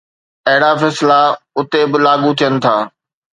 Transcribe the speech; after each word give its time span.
اهڙا 0.49 0.71
فيصلا 0.81 1.19
اتي 1.59 1.81
به 1.91 1.97
لاڳو 2.05 2.31
ٿين 2.39 2.53
ٿا 2.63 2.75